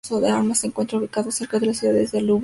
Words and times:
Se 0.57 0.65
encuentra 0.65 0.97
ubicado 0.97 1.29
cerca 1.29 1.59
de 1.59 1.67
las 1.67 1.77
ciudades 1.77 2.11
de 2.11 2.21
Lübeck, 2.23 2.23
Wismar 2.23 2.23
y 2.23 2.25
Schwerin. 2.25 2.39